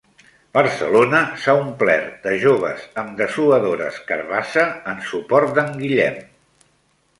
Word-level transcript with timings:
Barcelona 0.57 1.19
s'ha 1.43 1.53
omplert 1.65 2.15
de 2.29 2.33
joves 2.45 2.87
amb 3.03 3.13
dessuadores 3.21 4.01
carabassa 4.09 4.67
en 4.95 5.07
suport 5.13 5.57
d'en 5.61 5.73
Guillem 5.85 6.21